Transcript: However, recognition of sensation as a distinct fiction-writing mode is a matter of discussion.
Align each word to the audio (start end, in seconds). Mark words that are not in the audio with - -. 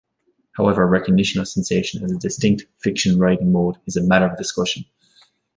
However, 0.53 0.87
recognition 0.87 1.41
of 1.41 1.47
sensation 1.47 2.03
as 2.03 2.11
a 2.11 2.17
distinct 2.17 2.65
fiction-writing 2.79 3.51
mode 3.51 3.77
is 3.85 3.97
a 3.97 4.01
matter 4.01 4.25
of 4.25 4.35
discussion. 4.35 4.85